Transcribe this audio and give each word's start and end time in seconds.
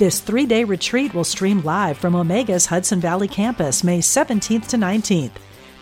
This 0.00 0.18
three 0.18 0.46
day 0.46 0.64
retreat 0.64 1.12
will 1.12 1.24
stream 1.24 1.60
live 1.60 1.98
from 1.98 2.14
Omega's 2.14 2.64
Hudson 2.64 3.00
Valley 3.00 3.28
campus 3.28 3.84
May 3.84 3.98
17th 3.98 4.66
to 4.68 4.78
19th. 4.78 5.32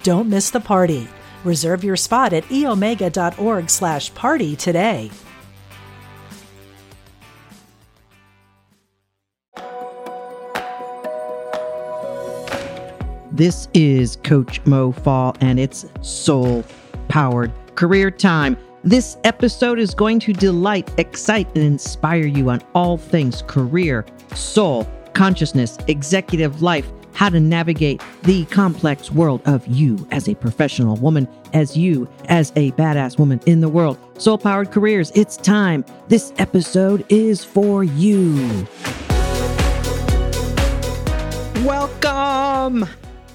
Don't 0.03 0.29
miss 0.29 0.51
the 0.51 0.59
party. 0.59 1.07
Reserve 1.45 1.85
your 1.85 1.95
spot 1.95 2.33
at 2.33 2.43
eomega.org 2.47 3.71
slash 3.71 4.13
party 4.15 4.57
today. 4.57 5.13
This 13.31 13.69
is 13.73 14.17
Coach 14.25 14.61
Mo 14.67 14.91
Fall, 14.91 15.37
and 15.41 15.61
it's 15.61 15.87
soul 16.01 16.65
powered 17.07 17.53
career 17.77 18.11
time. 18.11 18.57
This 18.89 19.19
episode 19.25 19.79
is 19.79 19.95
going 19.95 20.19
to 20.21 20.33
delight, 20.33 20.91
excite, 20.97 21.47
and 21.55 21.63
inspire 21.63 22.25
you 22.25 22.49
on 22.49 22.63
all 22.75 22.97
things 22.97 23.43
career, 23.43 24.07
soul, 24.35 24.89
consciousness, 25.13 25.77
executive 25.89 26.63
life, 26.63 26.91
how 27.13 27.29
to 27.29 27.39
navigate 27.39 28.03
the 28.23 28.47
complex 28.47 29.13
world 29.13 29.43
of 29.45 29.67
you 29.67 30.09
as 30.11 30.27
a 30.27 30.35
professional 30.35 30.97
woman, 30.97 31.29
as 31.53 31.77
you 31.77 32.09
as 32.31 32.51
a 32.57 32.71
badass 32.73 33.19
woman 33.19 33.43
in 33.45 33.61
the 33.61 33.69
world. 33.69 33.99
Soul 34.17 34.39
powered 34.39 34.71
careers, 34.71 35.13
it's 35.15 35.37
time. 35.37 35.85
This 36.09 36.33
episode 36.39 37.05
is 37.11 37.45
for 37.45 37.85
you. 37.85 38.67
Welcome. 41.63 42.89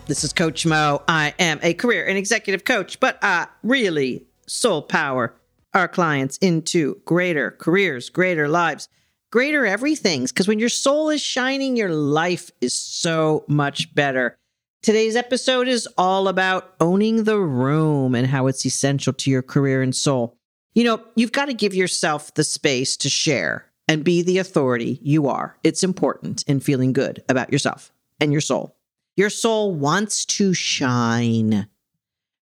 This 0.07 0.23
is 0.23 0.33
Coach 0.33 0.65
Mo. 0.65 1.03
I 1.07 1.35
am 1.37 1.59
a 1.61 1.75
career 1.75 2.07
and 2.07 2.17
executive 2.17 2.65
coach, 2.65 2.99
but 2.99 3.19
I 3.21 3.49
really 3.61 4.25
soul 4.47 4.81
power 4.81 5.35
our 5.73 5.87
clients 5.87 6.37
into 6.37 7.01
greater 7.05 7.51
careers, 7.51 8.09
greater 8.09 8.47
lives, 8.47 8.89
greater 9.31 9.65
everythings. 9.65 10.31
Because 10.31 10.47
when 10.47 10.59
your 10.59 10.69
soul 10.69 11.09
is 11.09 11.21
shining, 11.21 11.75
your 11.75 11.89
life 11.89 12.51
is 12.61 12.73
so 12.73 13.45
much 13.47 13.93
better. 13.95 14.37
Today's 14.81 15.15
episode 15.15 15.67
is 15.67 15.87
all 15.97 16.27
about 16.27 16.75
owning 16.79 17.23
the 17.23 17.39
room 17.39 18.15
and 18.15 18.27
how 18.27 18.47
it's 18.47 18.65
essential 18.65 19.13
to 19.13 19.31
your 19.31 19.41
career 19.41 19.81
and 19.81 19.95
soul. 19.95 20.37
You 20.75 20.83
know, 20.83 21.03
you've 21.15 21.31
got 21.31 21.45
to 21.45 21.53
give 21.53 21.73
yourself 21.73 22.33
the 22.33 22.43
space 22.43 22.97
to 22.97 23.09
share 23.09 23.71
and 23.87 24.03
be 24.03 24.21
the 24.21 24.39
authority 24.39 24.99
you 25.01 25.27
are. 25.27 25.57
It's 25.63 25.83
important 25.83 26.43
in 26.47 26.59
feeling 26.59 26.93
good 26.93 27.23
about 27.29 27.51
yourself 27.51 27.91
and 28.19 28.31
your 28.31 28.41
soul. 28.41 28.75
Your 29.15 29.29
soul 29.29 29.73
wants 29.73 30.25
to 30.25 30.53
shine. 30.53 31.67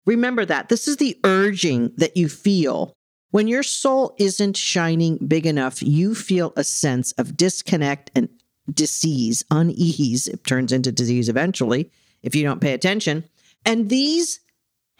Remember 0.05 0.45
that. 0.45 0.69
This 0.69 0.87
is 0.87 0.97
the 0.97 1.19
urging 1.23 1.91
that 1.97 2.17
you 2.17 2.27
feel. 2.29 2.93
When 3.31 3.47
your 3.47 3.63
soul 3.63 4.13
isn't 4.19 4.57
shining 4.57 5.17
big 5.17 5.45
enough, 5.45 5.81
you 5.81 6.13
feel 6.13 6.53
a 6.55 6.63
sense 6.63 7.13
of 7.13 7.37
disconnect 7.37 8.11
and 8.13 8.29
disease, 8.71 9.43
unease. 9.49 10.27
It 10.27 10.43
turns 10.45 10.71
into 10.71 10.91
disease 10.91 11.29
eventually 11.29 11.89
if 12.21 12.35
you 12.35 12.43
don't 12.43 12.61
pay 12.61 12.73
attention. 12.73 13.23
And 13.65 13.89
these 13.89 14.41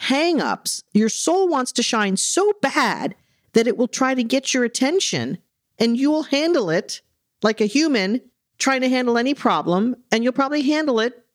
hangups, 0.02 0.84
your 0.94 1.10
soul 1.10 1.48
wants 1.48 1.72
to 1.74 1.84
shine 1.84 2.18
so 2.18 2.54
bad 2.62 3.16
that 3.54 3.68
it 3.68 3.78
will 3.78 3.88
try 3.88 4.16
to 4.16 4.24
get 4.24 4.54
your 4.54 4.64
attention 4.64 5.38
and 5.78 5.98
you 5.98 6.10
will 6.10 6.24
handle 6.24 6.70
it 6.70 7.02
like 7.44 7.60
a 7.60 7.66
human 7.66 8.22
trying 8.58 8.82
to 8.82 8.90
handle 8.90 9.18
any 9.18 9.34
problem. 9.34 9.96
And 10.12 10.24
you'll 10.24 10.34
probably 10.34 10.62
handle 10.62 11.00
it 11.00 11.26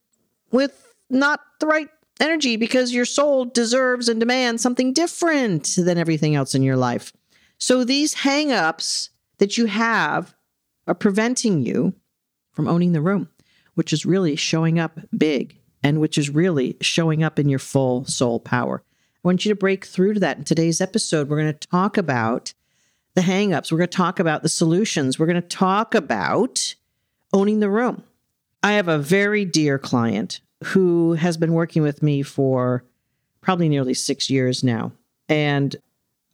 with 0.50 0.94
not 1.10 1.40
the 1.60 1.66
right 1.66 1.88
energy 2.20 2.56
because 2.56 2.92
your 2.92 3.04
soul 3.04 3.44
deserves 3.44 4.08
and 4.08 4.20
demands 4.20 4.62
something 4.62 4.92
different 4.92 5.74
than 5.76 5.98
everything 5.98 6.34
else 6.34 6.54
in 6.54 6.62
your 6.62 6.76
life. 6.76 7.12
So 7.58 7.84
these 7.84 8.14
hangups 8.14 9.10
that 9.38 9.58
you 9.58 9.66
have 9.66 10.34
are 10.86 10.94
preventing 10.94 11.62
you 11.62 11.94
from 12.52 12.68
owning 12.68 12.92
the 12.92 13.00
room, 13.00 13.28
which 13.74 13.92
is 13.92 14.06
really 14.06 14.36
showing 14.36 14.78
up 14.78 14.98
big 15.16 15.58
and 15.82 16.00
which 16.00 16.18
is 16.18 16.30
really 16.30 16.76
showing 16.80 17.22
up 17.22 17.38
in 17.38 17.48
your 17.48 17.58
full 17.58 18.04
soul 18.06 18.40
power. 18.40 18.82
I 18.86 19.28
want 19.28 19.44
you 19.44 19.50
to 19.50 19.56
break 19.56 19.84
through 19.84 20.14
to 20.14 20.20
that. 20.20 20.38
In 20.38 20.44
today's 20.44 20.80
episode, 20.80 21.28
we're 21.28 21.40
going 21.40 21.52
to 21.52 21.68
talk 21.68 21.96
about 21.96 22.54
the 23.14 23.22
hangups. 23.22 23.70
We're 23.70 23.78
going 23.78 23.88
to 23.88 23.96
talk 23.96 24.18
about 24.18 24.42
the 24.42 24.48
solutions. 24.48 25.18
We're 25.18 25.26
going 25.26 25.40
to 25.40 25.48
talk 25.48 25.94
about 25.94 26.74
owning 27.32 27.60
the 27.60 27.70
room. 27.70 28.04
I 28.62 28.72
have 28.72 28.88
a 28.88 28.98
very 28.98 29.44
dear 29.44 29.78
client 29.78 30.40
who 30.64 31.14
has 31.14 31.36
been 31.36 31.52
working 31.52 31.82
with 31.82 32.02
me 32.02 32.22
for 32.22 32.84
probably 33.40 33.68
nearly 33.68 33.94
six 33.94 34.30
years 34.30 34.64
now. 34.64 34.92
And 35.28 35.76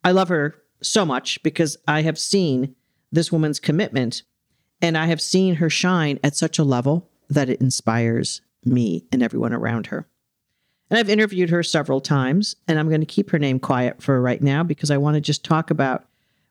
I 0.04 0.12
love 0.12 0.28
her 0.28 0.54
so 0.80 1.04
much 1.04 1.42
because 1.42 1.76
I 1.86 2.02
have 2.02 2.18
seen 2.18 2.74
this 3.10 3.30
woman's 3.30 3.60
commitment 3.60 4.22
and 4.80 4.98
I 4.98 5.06
have 5.06 5.20
seen 5.20 5.56
her 5.56 5.70
shine 5.70 6.18
at 6.24 6.36
such 6.36 6.58
a 6.58 6.64
level 6.64 7.08
that 7.28 7.48
it 7.48 7.60
inspires 7.60 8.40
me 8.64 9.04
and 9.12 9.22
everyone 9.22 9.52
around 9.52 9.88
her. 9.88 10.06
And 10.90 10.98
I've 10.98 11.08
interviewed 11.08 11.50
her 11.50 11.62
several 11.62 12.02
times, 12.02 12.54
and 12.68 12.78
I'm 12.78 12.88
going 12.88 13.00
to 13.00 13.06
keep 13.06 13.30
her 13.30 13.38
name 13.38 13.58
quiet 13.58 14.02
for 14.02 14.20
right 14.20 14.42
now 14.42 14.62
because 14.62 14.90
I 14.90 14.98
want 14.98 15.14
to 15.14 15.22
just 15.22 15.44
talk 15.44 15.70
about 15.70 16.04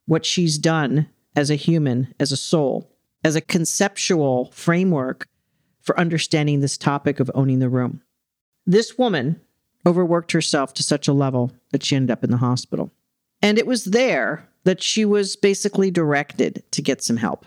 what 0.06 0.26
she's 0.26 0.58
done 0.58 1.08
as 1.36 1.50
a 1.50 1.54
human, 1.54 2.12
as 2.18 2.32
a 2.32 2.36
soul, 2.36 2.90
as 3.22 3.36
a 3.36 3.40
conceptual 3.40 4.50
framework 4.50 5.28
for 5.82 5.98
understanding 5.98 6.60
this 6.60 6.78
topic 6.78 7.20
of 7.20 7.30
owning 7.34 7.58
the 7.58 7.68
room. 7.68 8.02
This 8.66 8.96
woman 8.96 9.40
overworked 9.86 10.32
herself 10.32 10.72
to 10.74 10.82
such 10.82 11.08
a 11.08 11.12
level 11.12 11.52
that 11.72 11.82
she 11.82 11.96
ended 11.96 12.10
up 12.10 12.22
in 12.24 12.30
the 12.30 12.36
hospital. 12.36 12.90
And 13.42 13.58
it 13.58 13.66
was 13.66 13.86
there 13.86 14.48
that 14.64 14.82
she 14.82 15.04
was 15.04 15.34
basically 15.34 15.90
directed 15.90 16.62
to 16.70 16.82
get 16.82 17.02
some 17.02 17.16
help 17.16 17.44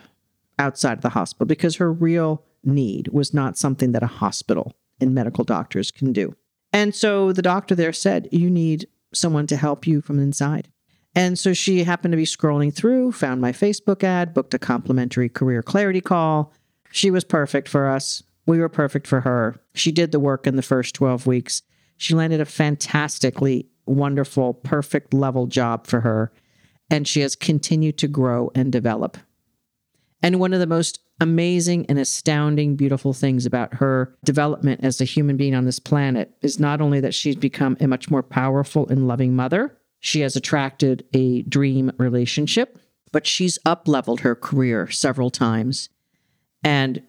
outside 0.59 0.97
of 0.97 1.01
the 1.01 1.09
hospital 1.09 1.45
because 1.45 1.77
her 1.77 1.91
real 1.91 2.43
need 2.63 3.07
was 3.09 3.33
not 3.33 3.57
something 3.57 3.93
that 3.93 4.03
a 4.03 4.07
hospital 4.07 4.73
and 4.99 5.13
medical 5.13 5.43
doctors 5.43 5.91
can 5.91 6.11
do. 6.11 6.35
And 6.73 6.93
so 6.93 7.31
the 7.31 7.41
doctor 7.41 7.75
there 7.75 7.93
said, 7.93 8.27
You 8.31 8.49
need 8.49 8.87
someone 9.13 9.47
to 9.47 9.55
help 9.55 9.87
you 9.87 10.01
from 10.01 10.19
inside. 10.19 10.67
And 11.15 11.39
so 11.39 11.53
she 11.53 11.85
happened 11.85 12.11
to 12.11 12.17
be 12.17 12.25
scrolling 12.25 12.73
through, 12.73 13.13
found 13.13 13.39
my 13.39 13.53
Facebook 13.53 14.03
ad, 14.03 14.33
booked 14.33 14.53
a 14.53 14.59
complimentary 14.59 15.29
career 15.29 15.63
clarity 15.63 16.01
call, 16.01 16.51
she 16.95 17.11
was 17.11 17.25
perfect 17.25 17.67
for 17.67 17.89
us. 17.89 18.23
We 18.45 18.57
were 18.57 18.69
perfect 18.69 19.05
for 19.05 19.19
her. 19.19 19.59
She 19.73 19.91
did 19.91 20.13
the 20.13 20.19
work 20.19 20.47
in 20.47 20.55
the 20.55 20.61
first 20.61 20.95
12 20.95 21.27
weeks. 21.27 21.61
She 21.97 22.15
landed 22.15 22.39
a 22.39 22.45
fantastically 22.45 23.67
wonderful, 23.85 24.53
perfect 24.53 25.13
level 25.13 25.45
job 25.45 25.87
for 25.87 25.99
her. 26.01 26.31
And 26.89 27.05
she 27.05 27.19
has 27.19 27.35
continued 27.35 27.97
to 27.97 28.07
grow 28.07 28.49
and 28.55 28.71
develop. 28.71 29.17
And 30.23 30.39
one 30.39 30.53
of 30.53 30.61
the 30.61 30.67
most 30.67 30.99
amazing 31.19 31.85
and 31.87 31.99
astounding, 31.99 32.77
beautiful 32.77 33.11
things 33.11 33.45
about 33.45 33.73
her 33.73 34.15
development 34.23 34.81
as 34.81 35.01
a 35.01 35.05
human 35.05 35.35
being 35.35 35.53
on 35.53 35.65
this 35.65 35.79
planet 35.79 36.31
is 36.41 36.61
not 36.61 36.79
only 36.79 37.01
that 37.01 37.13
she's 37.13 37.35
become 37.35 37.75
a 37.81 37.87
much 37.87 38.09
more 38.09 38.23
powerful 38.23 38.87
and 38.87 39.05
loving 39.05 39.35
mother, 39.35 39.77
she 39.99 40.21
has 40.21 40.37
attracted 40.37 41.03
a 41.13 41.41
dream 41.41 41.91
relationship, 41.97 42.79
but 43.11 43.27
she's 43.27 43.59
up 43.65 43.85
leveled 43.85 44.21
her 44.21 44.33
career 44.33 44.89
several 44.89 45.29
times 45.29 45.89
and 46.65 47.01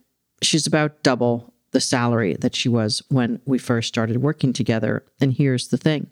she's 0.42 0.66
about 0.66 1.02
double 1.02 1.52
the 1.72 1.80
salary 1.80 2.36
that 2.40 2.54
she 2.54 2.68
was 2.68 3.02
when 3.08 3.40
we 3.46 3.58
first 3.58 3.88
started 3.88 4.18
working 4.18 4.52
together. 4.52 5.04
And 5.20 5.32
here's 5.32 5.68
the 5.68 5.78
thing 5.78 6.08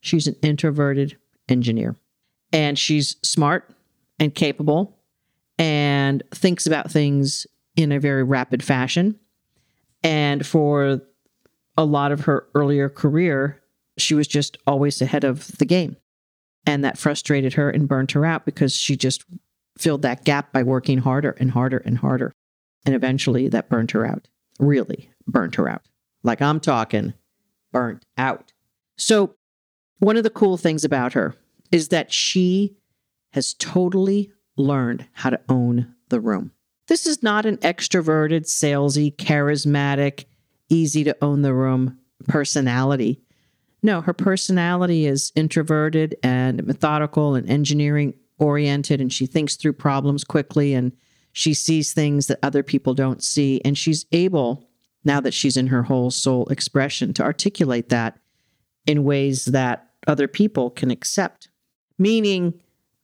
she's 0.00 0.26
an 0.26 0.36
introverted 0.42 1.16
engineer, 1.48 1.96
and 2.52 2.78
she's 2.78 3.16
smart 3.22 3.72
and 4.18 4.34
capable 4.34 4.98
and 5.56 6.22
thinks 6.32 6.66
about 6.66 6.90
things 6.90 7.46
in 7.76 7.92
a 7.92 8.00
very 8.00 8.24
rapid 8.24 8.62
fashion. 8.62 9.18
And 10.02 10.44
for 10.44 11.00
a 11.78 11.84
lot 11.84 12.12
of 12.12 12.22
her 12.22 12.46
earlier 12.54 12.88
career, 12.88 13.62
she 13.96 14.14
was 14.14 14.26
just 14.26 14.58
always 14.66 15.00
ahead 15.00 15.24
of 15.24 15.46
the 15.58 15.64
game. 15.64 15.96
And 16.66 16.84
that 16.84 16.98
frustrated 16.98 17.54
her 17.54 17.70
and 17.70 17.88
burnt 17.88 18.12
her 18.12 18.26
out 18.26 18.44
because 18.44 18.74
she 18.74 18.96
just 18.96 19.24
filled 19.78 20.02
that 20.02 20.24
gap 20.24 20.52
by 20.52 20.62
working 20.62 20.98
harder 20.98 21.36
and 21.38 21.50
harder 21.50 21.78
and 21.78 21.98
harder. 21.98 22.32
And 22.86 22.94
eventually 22.94 23.48
that 23.48 23.68
burnt 23.68 23.92
her 23.92 24.06
out, 24.06 24.28
really 24.58 25.10
burnt 25.26 25.54
her 25.56 25.68
out. 25.68 25.82
Like 26.22 26.42
I'm 26.42 26.60
talking 26.60 27.14
burnt 27.72 28.04
out. 28.16 28.52
So, 28.96 29.34
one 29.98 30.16
of 30.16 30.22
the 30.22 30.30
cool 30.30 30.56
things 30.56 30.84
about 30.84 31.12
her 31.14 31.34
is 31.72 31.88
that 31.88 32.12
she 32.12 32.76
has 33.32 33.54
totally 33.54 34.30
learned 34.56 35.06
how 35.12 35.30
to 35.30 35.40
own 35.48 35.94
the 36.08 36.20
room. 36.20 36.52
This 36.86 37.06
is 37.06 37.22
not 37.22 37.46
an 37.46 37.56
extroverted, 37.58 38.42
salesy, 38.42 39.14
charismatic, 39.16 40.26
easy 40.68 41.04
to 41.04 41.16
own 41.22 41.42
the 41.42 41.54
room 41.54 41.98
personality. 42.28 43.22
No, 43.82 44.00
her 44.00 44.12
personality 44.12 45.06
is 45.06 45.32
introverted 45.34 46.16
and 46.22 46.64
methodical 46.66 47.34
and 47.34 47.48
engineering 47.48 48.14
oriented, 48.38 49.00
and 49.00 49.12
she 49.12 49.26
thinks 49.26 49.56
through 49.56 49.74
problems 49.74 50.24
quickly 50.24 50.74
and 50.74 50.92
she 51.34 51.52
sees 51.52 51.92
things 51.92 52.28
that 52.28 52.38
other 52.44 52.62
people 52.62 52.94
don't 52.94 53.22
see. 53.22 53.60
And 53.64 53.76
she's 53.76 54.06
able, 54.12 54.68
now 55.04 55.20
that 55.20 55.34
she's 55.34 55.56
in 55.56 55.66
her 55.66 55.82
whole 55.82 56.12
soul 56.12 56.46
expression, 56.46 57.12
to 57.14 57.24
articulate 57.24 57.88
that 57.88 58.16
in 58.86 59.02
ways 59.02 59.46
that 59.46 59.90
other 60.06 60.28
people 60.28 60.70
can 60.70 60.92
accept. 60.92 61.48
Meaning, 61.98 62.54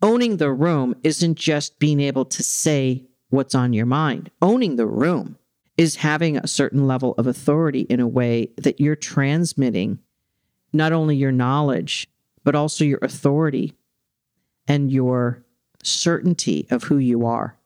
owning 0.01 0.37
the 0.37 0.53
room 0.53 0.95
isn't 1.03 1.35
just 1.35 1.81
being 1.81 2.01
able 2.01 2.25
to 2.27 2.43
say 2.45 3.05
what's 3.31 3.57
on 3.57 3.73
your 3.73 3.87
mind. 3.87 4.31
Owning 4.41 4.77
the 4.77 4.87
room 4.87 5.37
is 5.77 5.97
having 5.97 6.37
a 6.37 6.47
certain 6.47 6.87
level 6.87 7.15
of 7.19 7.27
authority 7.27 7.81
in 7.81 7.99
a 7.99 8.07
way 8.07 8.51
that 8.59 8.79
you're 8.79 8.95
transmitting 8.95 9.99
not 10.73 10.93
only 10.93 11.17
your 11.17 11.33
knowledge, 11.33 12.07
but 12.45 12.55
also 12.55 12.85
your 12.85 13.01
authority 13.03 13.73
and 14.69 14.93
your 14.93 15.45
certainty 15.83 16.69
of 16.71 16.85
who 16.85 16.99
you 16.99 17.27
are 17.27 17.57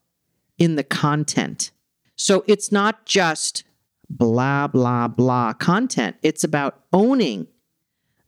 in 0.59 0.77
the 0.77 0.85
content. 0.85 1.71
So 2.17 2.45
it's 2.47 2.71
not 2.71 3.06
just 3.06 3.65
blah, 4.09 4.67
blah, 4.69 5.09
blah 5.09 5.53
content, 5.55 6.17
it's 6.23 6.45
about 6.45 6.81
owning 6.93 7.47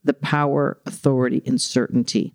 the 0.03 0.13
power, 0.13 0.79
authority, 0.85 1.41
and 1.45 1.61
certainty 1.61 2.33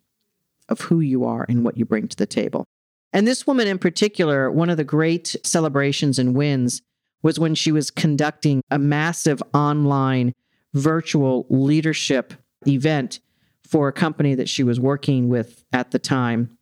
of 0.69 0.83
who 0.83 1.01
you 1.01 1.25
are 1.25 1.45
and 1.49 1.65
what 1.65 1.77
you 1.77 1.85
bring 1.85 2.09
to 2.09 2.17
the 2.17 2.27
table. 2.27 2.65
And 3.13 3.27
this 3.27 3.47
woman 3.47 3.67
in 3.67 3.79
particular, 3.79 4.51
one 4.51 4.71
of 4.71 4.77
the 4.77 4.85
great 4.85 5.37
celebrations 5.43 6.19
and 6.19 6.35
wins 6.35 6.83
was 7.23 7.39
when 7.39 7.55
she 7.55 7.73
was 7.73 7.91
conducting 7.91 8.63
a 8.71 8.79
massive 8.79 9.43
online 9.53 10.35
virtual 10.75 11.47
leadership 11.51 12.35
event 12.67 13.21
for 13.67 13.89
a 13.89 13.93
company 13.93 14.35
that 14.35 14.49
she 14.49 14.63
was 14.63 14.81
working 14.81 15.29
with 15.29 15.65
at 15.73 15.91
the 15.91 15.99
time. 15.99 16.57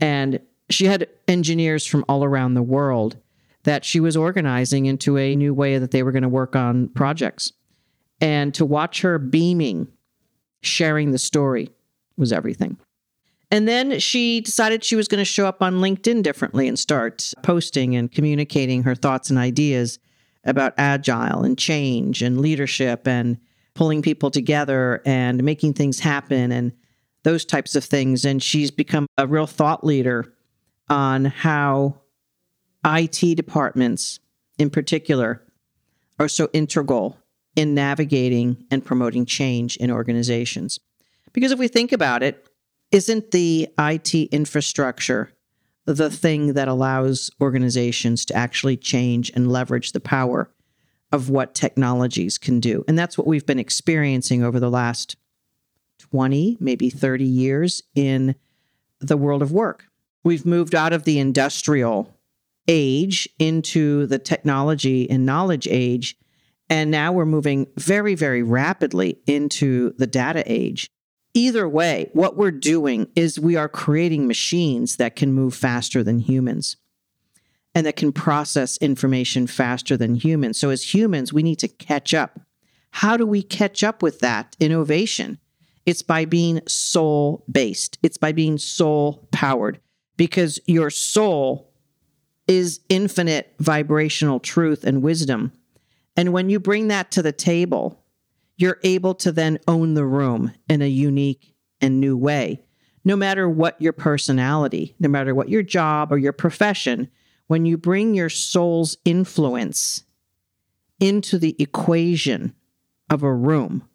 And 0.00 0.40
she 0.70 0.86
had 0.86 1.08
engineers 1.28 1.86
from 1.86 2.04
all 2.08 2.24
around 2.24 2.54
the 2.54 2.62
world 2.62 3.16
that 3.64 3.84
she 3.84 4.00
was 4.00 4.16
organizing 4.16 4.86
into 4.86 5.18
a 5.18 5.34
new 5.36 5.54
way 5.54 5.78
that 5.78 5.90
they 5.90 6.02
were 6.02 6.12
going 6.12 6.22
to 6.22 6.28
work 6.28 6.54
on 6.54 6.88
projects. 6.88 7.52
And 8.20 8.54
to 8.54 8.64
watch 8.64 9.00
her 9.00 9.18
beaming, 9.18 9.88
sharing 10.62 11.10
the 11.10 11.18
story 11.18 11.70
was 12.16 12.32
everything. 12.32 12.78
And 13.50 13.68
then 13.68 13.98
she 14.00 14.40
decided 14.40 14.82
she 14.82 14.96
was 14.96 15.08
going 15.08 15.20
to 15.20 15.24
show 15.24 15.46
up 15.46 15.62
on 15.62 15.74
LinkedIn 15.74 16.22
differently 16.22 16.66
and 16.68 16.78
start 16.78 17.32
posting 17.42 17.94
and 17.94 18.10
communicating 18.10 18.82
her 18.82 18.94
thoughts 18.94 19.30
and 19.30 19.38
ideas 19.38 19.98
about 20.44 20.74
agile 20.76 21.42
and 21.42 21.56
change 21.56 22.22
and 22.22 22.40
leadership 22.40 23.06
and 23.06 23.38
pulling 23.74 24.02
people 24.02 24.30
together 24.30 25.02
and 25.04 25.42
making 25.42 25.72
things 25.72 26.00
happen 26.00 26.52
and 26.52 26.72
those 27.22 27.44
types 27.44 27.74
of 27.74 27.84
things. 27.84 28.24
And 28.24 28.42
she's 28.42 28.70
become 28.70 29.06
a 29.16 29.26
real 29.26 29.46
thought 29.46 29.84
leader 29.84 30.33
on 30.88 31.26
how 31.26 32.00
IT 32.84 33.36
departments, 33.36 34.20
in 34.58 34.70
particular, 34.70 35.42
are 36.18 36.28
so 36.28 36.48
integral 36.52 37.18
in 37.56 37.74
navigating 37.74 38.64
and 38.70 38.84
promoting 38.84 39.24
change 39.24 39.76
in 39.76 39.90
organizations. 39.90 40.80
Because 41.32 41.52
if 41.52 41.58
we 41.58 41.68
think 41.68 41.92
about 41.92 42.22
it, 42.22 42.48
isn't 42.90 43.30
the 43.30 43.68
IT 43.78 44.14
infrastructure 44.14 45.30
the 45.86 46.10
thing 46.10 46.54
that 46.54 46.68
allows 46.68 47.30
organizations 47.40 48.24
to 48.24 48.34
actually 48.34 48.76
change 48.76 49.30
and 49.34 49.52
leverage 49.52 49.92
the 49.92 50.00
power 50.00 50.50
of 51.12 51.28
what 51.28 51.54
technologies 51.54 52.38
can 52.38 52.60
do? 52.60 52.84
And 52.88 52.98
that's 52.98 53.18
what 53.18 53.26
we've 53.26 53.46
been 53.46 53.58
experiencing 53.58 54.42
over 54.42 54.58
the 54.58 54.70
last 54.70 55.16
20, 55.98 56.56
maybe 56.60 56.90
30 56.90 57.24
years 57.24 57.82
in 57.94 58.34
the 59.00 59.16
world 59.16 59.42
of 59.42 59.52
work. 59.52 59.86
We've 60.24 60.46
moved 60.46 60.74
out 60.74 60.94
of 60.94 61.04
the 61.04 61.18
industrial 61.18 62.14
age 62.66 63.28
into 63.38 64.06
the 64.06 64.18
technology 64.18 65.08
and 65.08 65.26
knowledge 65.26 65.68
age. 65.70 66.16
And 66.70 66.90
now 66.90 67.12
we're 67.12 67.26
moving 67.26 67.66
very, 67.76 68.14
very 68.14 68.42
rapidly 68.42 69.18
into 69.26 69.92
the 69.98 70.06
data 70.06 70.42
age. 70.46 70.88
Either 71.34 71.68
way, 71.68 72.08
what 72.14 72.36
we're 72.36 72.50
doing 72.50 73.08
is 73.14 73.38
we 73.38 73.56
are 73.56 73.68
creating 73.68 74.26
machines 74.26 74.96
that 74.96 75.14
can 75.14 75.32
move 75.32 75.54
faster 75.54 76.02
than 76.02 76.20
humans 76.20 76.76
and 77.74 77.84
that 77.84 77.96
can 77.96 78.12
process 78.12 78.78
information 78.78 79.46
faster 79.46 79.96
than 79.96 80.14
humans. 80.14 80.58
So, 80.58 80.70
as 80.70 80.94
humans, 80.94 81.32
we 81.32 81.42
need 81.42 81.58
to 81.58 81.68
catch 81.68 82.14
up. 82.14 82.40
How 82.92 83.16
do 83.16 83.26
we 83.26 83.42
catch 83.42 83.82
up 83.82 84.00
with 84.00 84.20
that 84.20 84.56
innovation? 84.60 85.38
It's 85.84 86.02
by 86.02 86.24
being 86.24 86.60
soul 86.68 87.44
based, 87.50 87.98
it's 88.02 88.16
by 88.16 88.30
being 88.30 88.56
soul 88.56 89.28
powered 89.32 89.80
because 90.16 90.60
your 90.66 90.90
soul 90.90 91.70
is 92.46 92.80
infinite 92.88 93.54
vibrational 93.58 94.40
truth 94.40 94.84
and 94.84 95.02
wisdom. 95.02 95.52
And 96.16 96.32
when 96.32 96.50
you 96.50 96.60
bring 96.60 96.88
that 96.88 97.10
to 97.12 97.22
the 97.22 97.32
table, 97.32 98.04
you're 98.56 98.78
able 98.84 99.14
to 99.16 99.32
then 99.32 99.58
own 99.66 99.94
the 99.94 100.04
room 100.04 100.52
in 100.68 100.82
a 100.82 100.88
unique 100.88 101.54
and 101.80 102.00
new 102.00 102.16
way. 102.16 102.60
No 103.04 103.16
matter 103.16 103.48
what 103.48 103.80
your 103.80 103.92
personality, 103.92 104.94
no 104.98 105.08
matter 105.08 105.34
what 105.34 105.48
your 105.48 105.62
job 105.62 106.12
or 106.12 106.18
your 106.18 106.32
profession, 106.32 107.10
when 107.46 107.66
you 107.66 107.76
bring 107.76 108.14
your 108.14 108.30
soul's 108.30 108.96
influence 109.04 110.04
into 111.00 111.38
the 111.38 111.56
equation 111.58 112.54
of 113.10 113.22
a 113.22 113.32
room, 113.32 113.86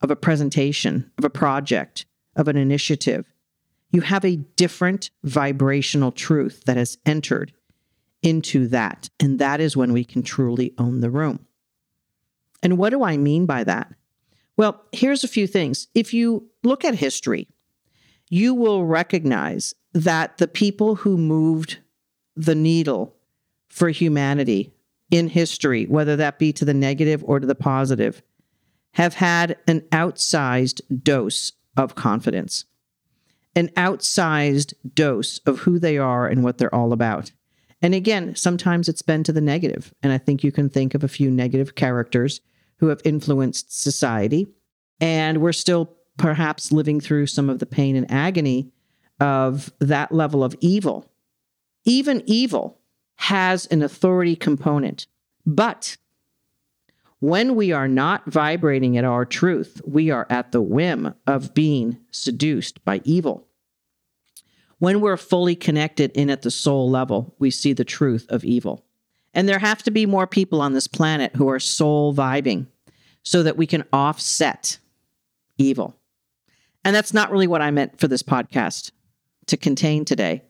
of 0.00 0.10
a 0.10 0.16
presentation, 0.16 1.10
of 1.18 1.24
a 1.24 1.30
project, 1.30 2.06
of 2.36 2.46
an 2.46 2.56
initiative, 2.56 3.26
you 3.90 4.02
have 4.02 4.24
a 4.24 4.36
different 4.36 5.10
vibrational 5.24 6.12
truth 6.12 6.62
that 6.66 6.76
has 6.76 6.98
entered 7.06 7.52
into 8.22 8.68
that. 8.68 9.08
And 9.20 9.38
that 9.38 9.60
is 9.60 9.76
when 9.76 9.92
we 9.92 10.04
can 10.04 10.22
truly 10.22 10.74
own 10.78 11.00
the 11.00 11.10
room. 11.10 11.46
And 12.62 12.76
what 12.76 12.90
do 12.90 13.02
I 13.02 13.16
mean 13.16 13.46
by 13.46 13.64
that? 13.64 13.94
Well, 14.56 14.84
here's 14.92 15.22
a 15.22 15.28
few 15.28 15.46
things. 15.46 15.86
If 15.94 16.12
you 16.12 16.50
look 16.64 16.84
at 16.84 16.96
history, 16.96 17.48
you 18.28 18.54
will 18.54 18.84
recognize 18.84 19.74
that 19.92 20.38
the 20.38 20.48
people 20.48 20.96
who 20.96 21.16
moved 21.16 21.78
the 22.36 22.54
needle 22.54 23.14
for 23.68 23.88
humanity 23.88 24.72
in 25.10 25.28
history, 25.28 25.86
whether 25.86 26.16
that 26.16 26.38
be 26.38 26.52
to 26.52 26.64
the 26.64 26.74
negative 26.74 27.22
or 27.24 27.40
to 27.40 27.46
the 27.46 27.54
positive, 27.54 28.22
have 28.92 29.14
had 29.14 29.56
an 29.66 29.80
outsized 29.92 30.80
dose 31.02 31.52
of 31.76 31.94
confidence, 31.94 32.64
an 33.54 33.68
outsized 33.70 34.74
dose 34.94 35.38
of 35.40 35.60
who 35.60 35.78
they 35.78 35.98
are 35.98 36.26
and 36.26 36.44
what 36.44 36.58
they're 36.58 36.74
all 36.74 36.92
about. 36.92 37.32
And 37.80 37.94
again, 37.94 38.34
sometimes 38.34 38.88
it's 38.88 39.02
been 39.02 39.22
to 39.24 39.32
the 39.32 39.40
negative. 39.40 39.92
And 40.02 40.12
I 40.12 40.18
think 40.18 40.42
you 40.42 40.52
can 40.52 40.68
think 40.68 40.94
of 40.94 41.04
a 41.04 41.08
few 41.08 41.30
negative 41.30 41.74
characters 41.74 42.40
who 42.78 42.88
have 42.88 43.00
influenced 43.04 43.80
society. 43.80 44.48
And 45.00 45.40
we're 45.40 45.52
still 45.52 45.96
perhaps 46.16 46.72
living 46.72 47.00
through 47.00 47.26
some 47.26 47.48
of 47.48 47.60
the 47.60 47.66
pain 47.66 47.96
and 47.96 48.10
agony 48.10 48.72
of 49.20 49.72
that 49.78 50.12
level 50.12 50.42
of 50.42 50.56
evil. 50.60 51.10
Even 51.84 52.22
evil 52.26 52.80
has 53.16 53.66
an 53.66 53.82
authority 53.82 54.36
component. 54.36 55.06
But 55.46 55.96
when 57.20 57.56
we 57.56 57.72
are 57.72 57.88
not 57.88 58.26
vibrating 58.26 58.96
at 58.96 59.04
our 59.04 59.24
truth, 59.24 59.80
we 59.84 60.10
are 60.10 60.26
at 60.30 60.52
the 60.52 60.62
whim 60.62 61.14
of 61.26 61.54
being 61.54 61.98
seduced 62.10 62.84
by 62.84 63.00
evil. 63.04 63.46
When 64.78 65.00
we're 65.00 65.16
fully 65.16 65.56
connected 65.56 66.12
in 66.12 66.30
at 66.30 66.42
the 66.42 66.50
soul 66.50 66.88
level, 66.88 67.34
we 67.38 67.50
see 67.50 67.72
the 67.72 67.84
truth 67.84 68.26
of 68.28 68.44
evil. 68.44 68.84
And 69.34 69.48
there 69.48 69.58
have 69.58 69.82
to 69.82 69.90
be 69.90 70.06
more 70.06 70.26
people 70.26 70.60
on 70.60 70.72
this 70.72 70.86
planet 70.86 71.34
who 71.34 71.48
are 71.48 71.58
soul 71.58 72.14
vibing 72.14 72.66
so 73.24 73.42
that 73.42 73.56
we 73.56 73.66
can 73.66 73.84
offset 73.92 74.78
evil. 75.58 75.96
And 76.84 76.94
that's 76.94 77.12
not 77.12 77.30
really 77.32 77.48
what 77.48 77.60
I 77.60 77.70
meant 77.72 77.98
for 77.98 78.06
this 78.06 78.22
podcast 78.22 78.92
to 79.46 79.56
contain 79.56 80.04
today, 80.04 80.42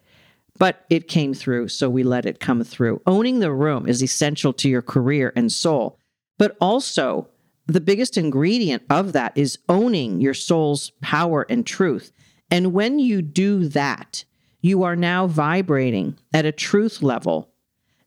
but 0.59 0.85
it 0.91 1.09
came 1.09 1.33
through, 1.33 1.69
so 1.69 1.89
we 1.89 2.03
let 2.03 2.27
it 2.27 2.41
come 2.41 2.63
through. 2.63 3.01
Owning 3.07 3.39
the 3.39 3.53
room 3.53 3.89
is 3.89 4.03
essential 4.03 4.53
to 4.55 4.69
your 4.69 4.83
career 4.83 5.33
and 5.35 5.51
soul, 5.51 5.99
but 6.39 6.57
also 6.61 7.29
the 7.67 7.81
biggest 7.81 8.17
ingredient 8.17 8.83
of 8.89 9.13
that 9.13 9.37
is 9.37 9.59
owning 9.69 10.21
your 10.21 10.35
soul's 10.35 10.93
power 11.03 11.45
and 11.51 11.67
truth. 11.67 12.13
And 12.51 12.73
when 12.73 12.99
you 12.99 13.21
do 13.21 13.69
that, 13.69 14.25
you 14.63 14.83
are 14.83 14.97
now 14.97 15.27
vibrating 15.27 16.17
at 16.33 16.47
a 16.47 16.53
truth 16.53 17.03
level 17.03 17.51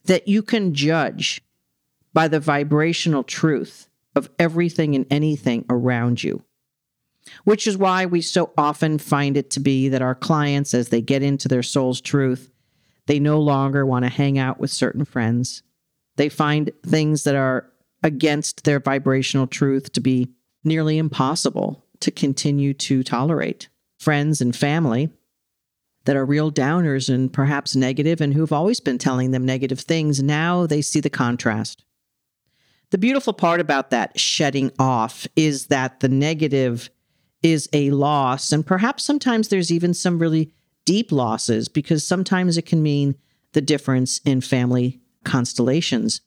that 0.06 0.28
you 0.28 0.42
can 0.42 0.74
judge 0.74 1.44
by 2.14 2.28
the 2.28 2.40
vibrational 2.40 3.24
truth 3.24 3.88
of 4.16 4.30
everything 4.40 4.96
and 4.96 5.06
anything 5.12 5.64
around 5.70 6.24
you. 6.24 6.44
Which 7.44 7.68
is 7.68 7.78
why 7.78 8.08
we 8.08 8.22
so 8.22 8.52
often 8.58 8.98
find 8.98 9.38
it 9.38 9.52
to 9.52 9.60
be 9.60 9.90
that 9.90 10.02
our 10.02 10.16
clients, 10.16 10.74
as 10.74 10.90
they 10.90 11.02
get 11.02 11.22
into 11.22 11.48
their 11.48 11.62
soul's 11.62 12.02
truth, 12.02 12.50
They 13.08 13.20
no 13.20 13.40
longer 13.40 13.86
want 13.86 14.06
to 14.06 14.10
hang 14.10 14.38
out 14.38 14.60
with 14.60 14.72
certain 14.72 15.06
friends. 15.06 15.64
They 16.18 16.30
find 16.30 16.72
things 16.86 17.24
that 17.24 17.36
are 17.36 17.71
against 18.04 18.64
their 18.64 18.80
vibrational 18.80 19.48
truth 19.48 19.92
to 19.94 20.02
be 20.02 20.30
nearly 20.64 20.98
impossible 20.98 21.86
to 22.00 22.12
continue 22.12 22.74
to 22.74 23.04
tolerate. 23.04 23.70
Friends 24.00 24.42
and 24.42 24.56
family 24.56 25.10
that 26.06 26.16
are 26.16 26.26
real 26.26 26.52
downers 26.52 27.14
and 27.14 27.32
perhaps 27.32 27.76
negative 27.76 28.22
and 28.22 28.34
who've 28.34 28.52
always 28.52 28.80
been 28.80 28.98
telling 28.98 29.32
them 29.32 29.46
negative 29.46 29.80
things, 29.80 30.22
now 30.22 30.66
they 30.66 30.82
see 30.82 31.00
the 31.00 31.10
contrast. 31.10 31.84
The 32.90 32.98
beautiful 32.98 33.34
part 33.34 33.60
about 33.60 33.90
that 33.92 34.20
shedding 34.20 34.72
off 34.80 35.28
is 35.36 35.68
that 35.68 36.00
the 36.00 36.10
negative 36.10 36.90
is 37.42 37.70
a 37.74 37.90
loss, 37.92 38.52
and 38.52 38.66
perhaps 38.66 39.04
sometimes 39.04 39.48
there's 39.48 39.72
even 39.72 39.94
some 39.94 40.20
really 40.20 40.54
deep 40.86 41.12
losses 41.12 41.68
because 41.68 42.06
sometimes 42.06 42.58
it 42.58 42.66
can 42.66 42.84
mean 42.84 43.16
the 43.54 43.62
difference 43.62 44.20
in 44.26 44.42
family 44.42 45.00
constellations. 45.24 46.22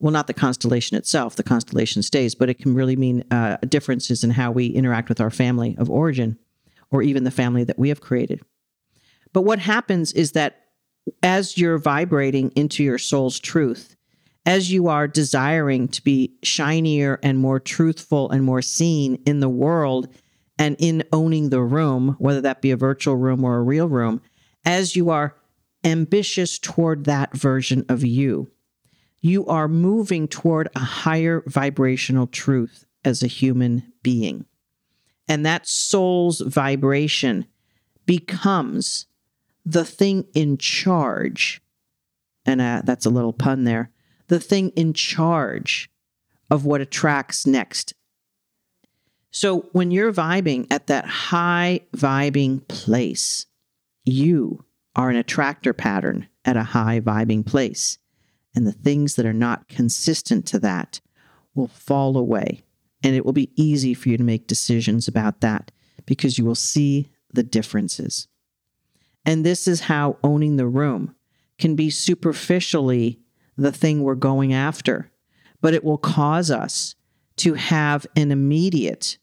Well, 0.00 0.12
not 0.12 0.26
the 0.26 0.34
constellation 0.34 0.96
itself, 0.96 1.36
the 1.36 1.42
constellation 1.42 2.02
stays, 2.02 2.34
but 2.34 2.48
it 2.48 2.58
can 2.58 2.74
really 2.74 2.96
mean 2.96 3.24
uh, 3.30 3.58
differences 3.68 4.24
in 4.24 4.30
how 4.30 4.50
we 4.50 4.66
interact 4.66 5.10
with 5.10 5.20
our 5.20 5.30
family 5.30 5.76
of 5.78 5.90
origin 5.90 6.38
or 6.90 7.02
even 7.02 7.24
the 7.24 7.30
family 7.30 7.64
that 7.64 7.78
we 7.78 7.90
have 7.90 8.00
created. 8.00 8.40
But 9.32 9.42
what 9.42 9.58
happens 9.58 10.12
is 10.12 10.32
that 10.32 10.64
as 11.22 11.58
you're 11.58 11.78
vibrating 11.78 12.50
into 12.56 12.82
your 12.82 12.98
soul's 12.98 13.38
truth, 13.38 13.96
as 14.46 14.72
you 14.72 14.88
are 14.88 15.06
desiring 15.06 15.86
to 15.88 16.02
be 16.02 16.34
shinier 16.42 17.18
and 17.22 17.38
more 17.38 17.60
truthful 17.60 18.30
and 18.30 18.42
more 18.42 18.62
seen 18.62 19.22
in 19.26 19.40
the 19.40 19.48
world 19.48 20.08
and 20.58 20.76
in 20.78 21.04
owning 21.12 21.50
the 21.50 21.62
room, 21.62 22.16
whether 22.18 22.40
that 22.40 22.62
be 22.62 22.70
a 22.70 22.76
virtual 22.76 23.16
room 23.16 23.44
or 23.44 23.56
a 23.56 23.62
real 23.62 23.88
room, 23.88 24.22
as 24.64 24.96
you 24.96 25.10
are 25.10 25.36
ambitious 25.84 26.58
toward 26.58 27.04
that 27.04 27.34
version 27.36 27.84
of 27.88 28.04
you, 28.04 28.50
you 29.20 29.46
are 29.46 29.68
moving 29.68 30.28
toward 30.28 30.68
a 30.74 30.80
higher 30.80 31.42
vibrational 31.46 32.26
truth 32.26 32.86
as 33.04 33.22
a 33.22 33.28
human 33.28 33.92
being. 34.02 34.46
And 35.28 35.44
that 35.46 35.66
soul's 35.66 36.40
vibration 36.40 37.46
becomes 38.06 39.06
the 39.64 39.84
thing 39.84 40.26
in 40.34 40.58
charge. 40.58 41.62
And 42.44 42.60
uh, 42.60 42.82
that's 42.84 43.06
a 43.06 43.10
little 43.10 43.32
pun 43.32 43.64
there 43.64 43.90
the 44.30 44.40
thing 44.40 44.70
in 44.70 44.94
charge 44.94 45.90
of 46.50 46.64
what 46.64 46.80
attracts 46.80 47.46
next. 47.46 47.92
So 49.32 49.68
when 49.72 49.90
you're 49.90 50.12
vibing 50.12 50.68
at 50.70 50.86
that 50.86 51.04
high 51.04 51.80
vibing 51.96 52.66
place, 52.68 53.46
you 54.04 54.64
are 54.94 55.10
an 55.10 55.16
attractor 55.16 55.72
pattern 55.72 56.28
at 56.44 56.56
a 56.56 56.62
high 56.62 57.00
vibing 57.00 57.44
place. 57.44 57.98
And 58.54 58.66
the 58.66 58.72
things 58.72 59.14
that 59.14 59.26
are 59.26 59.32
not 59.32 59.68
consistent 59.68 60.46
to 60.46 60.58
that 60.60 61.00
will 61.54 61.68
fall 61.68 62.16
away. 62.16 62.62
And 63.02 63.14
it 63.14 63.24
will 63.24 63.32
be 63.32 63.52
easy 63.56 63.94
for 63.94 64.08
you 64.08 64.16
to 64.16 64.24
make 64.24 64.46
decisions 64.46 65.08
about 65.08 65.40
that 65.40 65.70
because 66.04 66.38
you 66.38 66.44
will 66.44 66.54
see 66.54 67.10
the 67.32 67.42
differences. 67.42 68.28
And 69.24 69.44
this 69.44 69.68
is 69.68 69.82
how 69.82 70.18
owning 70.22 70.56
the 70.56 70.66
room 70.66 71.14
can 71.58 71.76
be 71.76 71.90
superficially 71.90 73.20
the 73.56 73.72
thing 73.72 74.02
we're 74.02 74.14
going 74.14 74.52
after, 74.52 75.10
but 75.60 75.74
it 75.74 75.84
will 75.84 75.98
cause 75.98 76.50
us 76.50 76.94
to 77.36 77.54
have 77.54 78.06
an 78.16 78.32
immediate 78.32 79.18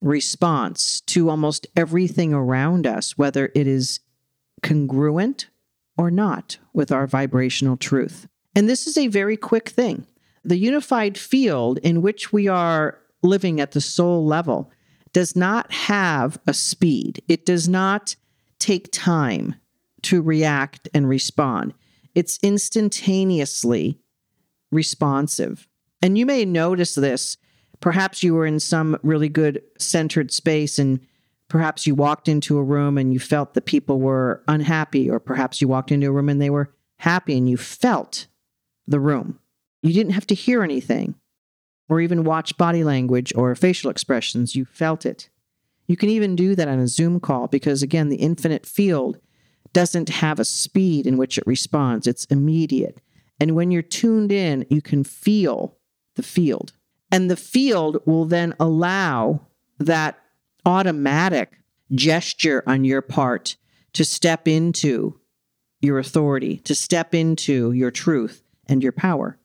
response 0.00 1.00
to 1.02 1.28
almost 1.28 1.66
everything 1.76 2.32
around 2.32 2.86
us, 2.86 3.18
whether 3.18 3.52
it 3.54 3.66
is 3.66 4.00
congruent 4.62 5.48
or 5.96 6.10
not 6.10 6.58
with 6.72 6.90
our 6.90 7.06
vibrational 7.06 7.76
truth. 7.76 8.26
And 8.54 8.68
this 8.68 8.86
is 8.86 8.98
a 8.98 9.08
very 9.08 9.36
quick 9.36 9.68
thing. 9.68 10.06
The 10.44 10.58
unified 10.58 11.18
field 11.18 11.78
in 11.78 12.02
which 12.02 12.32
we 12.32 12.48
are 12.48 12.98
living 13.22 13.60
at 13.60 13.72
the 13.72 13.80
soul 13.80 14.24
level 14.24 14.70
does 15.12 15.36
not 15.36 15.70
have 15.72 16.38
a 16.46 16.54
speed, 16.54 17.22
it 17.28 17.44
does 17.44 17.68
not 17.68 18.16
take 18.58 18.90
time 18.92 19.54
to 20.02 20.22
react 20.22 20.88
and 20.94 21.08
respond 21.08 21.74
it's 22.14 22.38
instantaneously 22.42 23.98
responsive. 24.70 25.68
And 26.02 26.16
you 26.16 26.26
may 26.26 26.44
notice 26.44 26.94
this. 26.94 27.36
Perhaps 27.80 28.22
you 28.22 28.34
were 28.34 28.46
in 28.46 28.60
some 28.60 28.98
really 29.02 29.28
good 29.28 29.62
centered 29.78 30.30
space 30.32 30.78
and 30.78 31.00
perhaps 31.48 31.86
you 31.86 31.94
walked 31.94 32.28
into 32.28 32.58
a 32.58 32.62
room 32.62 32.98
and 32.98 33.12
you 33.12 33.18
felt 33.18 33.54
that 33.54 33.64
people 33.64 34.00
were 34.00 34.42
unhappy, 34.46 35.10
or 35.10 35.18
perhaps 35.18 35.60
you 35.60 35.68
walked 35.68 35.90
into 35.90 36.06
a 36.06 36.12
room 36.12 36.28
and 36.28 36.40
they 36.40 36.50
were 36.50 36.72
happy 36.98 37.36
and 37.36 37.48
you 37.48 37.56
felt 37.56 38.26
the 38.90 39.00
room. 39.00 39.38
You 39.82 39.94
didn't 39.94 40.12
have 40.12 40.26
to 40.26 40.34
hear 40.34 40.62
anything 40.62 41.14
or 41.88 42.00
even 42.00 42.24
watch 42.24 42.56
body 42.56 42.84
language 42.84 43.32
or 43.34 43.54
facial 43.54 43.90
expressions. 43.90 44.54
You 44.54 44.64
felt 44.64 45.06
it. 45.06 45.30
You 45.86 45.96
can 45.96 46.08
even 46.08 46.36
do 46.36 46.54
that 46.54 46.68
on 46.68 46.78
a 46.78 46.86
Zoom 46.86 47.18
call 47.18 47.48
because, 47.48 47.82
again, 47.82 48.10
the 48.10 48.16
infinite 48.16 48.66
field 48.66 49.18
doesn't 49.72 50.08
have 50.08 50.38
a 50.38 50.44
speed 50.44 51.06
in 51.06 51.16
which 51.16 51.38
it 51.38 51.46
responds, 51.46 52.06
it's 52.06 52.26
immediate. 52.26 53.00
And 53.40 53.56
when 53.56 53.70
you're 53.70 53.82
tuned 53.82 54.30
in, 54.30 54.66
you 54.68 54.82
can 54.82 55.02
feel 55.02 55.76
the 56.16 56.22
field. 56.22 56.72
And 57.10 57.30
the 57.30 57.36
field 57.36 58.02
will 58.04 58.24
then 58.24 58.54
allow 58.60 59.46
that 59.78 60.18
automatic 60.66 61.58
gesture 61.92 62.62
on 62.66 62.84
your 62.84 63.02
part 63.02 63.56
to 63.94 64.04
step 64.04 64.46
into 64.46 65.18
your 65.80 65.98
authority, 65.98 66.58
to 66.58 66.74
step 66.74 67.14
into 67.14 67.72
your 67.72 67.90
truth 67.90 68.42
and 68.70 68.82
your 68.82 68.92
power. 68.92 69.38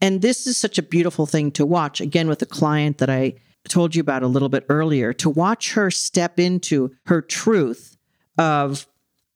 And 0.00 0.22
this 0.22 0.46
is 0.46 0.56
such 0.56 0.78
a 0.78 0.82
beautiful 0.82 1.26
thing 1.26 1.50
to 1.52 1.66
watch. 1.66 2.00
Again, 2.00 2.28
with 2.28 2.38
the 2.38 2.46
client 2.46 2.98
that 2.98 3.10
I 3.10 3.34
told 3.68 3.94
you 3.94 4.00
about 4.00 4.22
a 4.22 4.28
little 4.28 4.48
bit 4.48 4.64
earlier, 4.68 5.12
to 5.12 5.28
watch 5.28 5.74
her 5.74 5.90
step 5.90 6.40
into 6.40 6.92
her 7.06 7.20
truth 7.20 7.96
of 8.38 8.86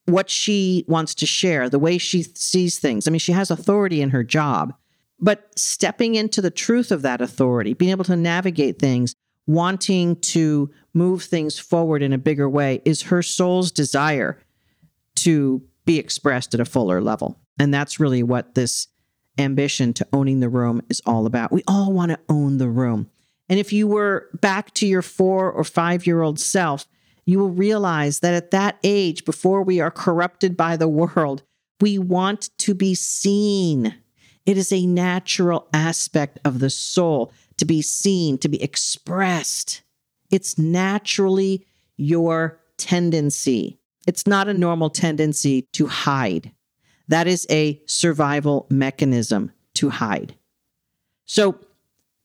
what 0.07 0.31
she 0.31 0.85
wants 0.89 1.15
to 1.17 1.27
share, 1.27 1.69
the 1.69 1.79
way 1.79 1.99
she 1.99 2.23
sees 2.23 2.79
things. 2.79 3.07
I 3.07 3.11
mean, 3.11 3.19
she 3.19 3.33
has 3.33 3.51
authority 3.51 4.01
in 4.01 4.11
her 4.11 4.25
job, 4.25 4.75
but 5.21 5.51
stepping 5.57 6.15
into 6.15 6.41
the 6.41 6.51
truth 6.51 6.91
of 6.91 7.03
that 7.03 7.21
authority, 7.21 7.75
being 7.75 7.91
able 7.91 8.05
to 8.05 8.17
navigate 8.17 8.79
things, 8.79 9.15
wanting 9.47 10.17
to 10.21 10.71
move 10.95 11.23
things 11.23 11.59
forward 11.59 12.03
in 12.03 12.13
a 12.13 12.19
bigger 12.19 12.49
way 12.49 12.81
is 12.85 13.03
her 13.03 13.23
soul's 13.23 13.71
desire 13.71 14.39
to 15.17 15.63
be 15.85 15.99
expressed 15.99 16.55
at 16.55 16.61
a 16.61 16.65
fuller 16.65 17.01
level. 17.01 17.39
And 17.59 17.75
that's 17.75 18.01
really 18.01 18.23
what 18.23 18.55
this 18.55 18.87
ambition 19.39 19.93
to 19.95 20.07
owning 20.13 20.41
the 20.41 20.49
room 20.49 20.83
is 20.89 21.03
all 21.07 21.27
about. 21.27 21.53
We 21.53 21.63
all 21.67 21.93
want 21.93 22.11
to 22.11 22.21
own 22.29 22.59
the 22.59 22.69
room. 22.69 23.11
And 23.49 23.59
if 23.59 23.73
you 23.73 23.87
were 23.87 24.29
back 24.41 24.73
to 24.75 24.87
your 24.87 25.03
four 25.03 25.51
or 25.51 25.65
five 25.65 26.07
year 26.07 26.23
old 26.23 26.39
self, 26.39 26.87
you 27.25 27.39
will 27.39 27.51
realize 27.51 28.21
that 28.21 28.35
at 28.35 28.51
that 28.51 28.79
age, 28.83 29.25
before 29.25 29.63
we 29.63 29.81
are 29.81 29.91
corrupted 29.91 30.57
by 30.57 30.77
the 30.77 30.89
world, 30.89 31.43
we 31.81 31.99
want 31.99 32.51
to 32.59 32.75
be 32.75 32.95
seen. 32.95 33.95
It 34.45 34.57
is 34.57 34.73
a 34.73 34.87
natural 34.87 35.69
aspect 35.73 36.39
of 36.45 36.59
the 36.59 36.71
soul 36.71 37.33
to 37.59 37.65
be 37.65 37.83
seen, 37.83 38.39
to 38.39 38.49
be 38.49 38.63
expressed. 38.63 39.83
It's 40.31 40.59
naturally 40.59 41.67
your 41.97 42.61
tendency. 42.77 43.79
It's 44.07 44.27
not 44.27 44.49
a 44.49 44.55
normal 44.55 44.91
tendency 44.91 45.63
to 45.73 45.87
hide. 45.87 46.53
That 47.09 47.27
is 47.27 47.47
a 47.51 47.81
survival 47.87 48.67
mechanism 48.71 49.53
to 49.75 49.91
hide. 49.91 50.35
So, 51.25 51.59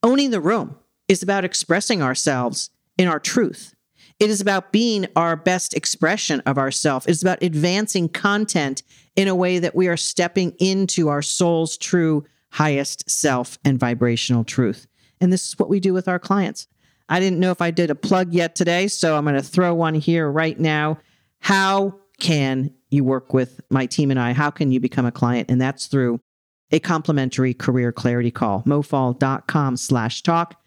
owning 0.03 0.31
the 0.31 0.41
room 0.41 0.77
is 1.07 1.23
about 1.23 1.45
expressing 1.45 2.01
ourselves 2.01 2.69
in 2.97 3.07
our 3.07 3.19
truth. 3.19 3.73
It 4.19 4.29
is 4.29 4.41
about 4.41 4.71
being 4.71 5.07
our 5.15 5.35
best 5.35 5.73
expression 5.75 6.41
of 6.45 6.57
ourself. 6.57 7.07
It's 7.07 7.21
about 7.21 7.43
advancing 7.43 8.09
content 8.09 8.81
in 9.15 9.27
a 9.27 9.35
way 9.35 9.59
that 9.59 9.75
we 9.75 9.87
are 9.87 9.97
stepping 9.97 10.53
into 10.59 11.07
our 11.09 11.21
soul's 11.21 11.77
true 11.77 12.25
highest 12.51 13.09
self 13.09 13.59
and 13.63 13.79
vibrational 13.79 14.43
truth. 14.43 14.87
And 15.21 15.31
this 15.31 15.47
is 15.47 15.59
what 15.59 15.69
we 15.69 15.79
do 15.79 15.93
with 15.93 16.07
our 16.07 16.19
clients. 16.19 16.67
I 17.09 17.19
didn't 17.19 17.39
know 17.39 17.51
if 17.51 17.61
I 17.61 17.71
did 17.71 17.89
a 17.89 17.95
plug 17.95 18.33
yet 18.33 18.55
today, 18.55 18.87
so 18.87 19.15
I'm 19.15 19.23
going 19.23 19.35
to 19.35 19.41
throw 19.41 19.73
one 19.73 19.95
here 19.95 20.29
right 20.29 20.59
now. 20.59 20.99
How 21.39 21.99
can 22.19 22.73
you 22.89 23.03
work 23.03 23.33
with 23.33 23.61
my 23.69 23.85
team 23.85 24.11
and 24.11 24.19
I? 24.19 24.33
How 24.33 24.49
can 24.49 24.71
you 24.71 24.79
become 24.79 25.05
a 25.05 25.11
client? 25.11 25.49
And 25.49 25.59
that's 25.59 25.87
through 25.87 26.19
a 26.71 26.79
complimentary 26.79 27.53
career 27.53 27.91
clarity 27.91 28.31
call, 28.31 28.63
mofall.com 28.63 29.77
slash 29.77 30.21
talk. 30.23 30.61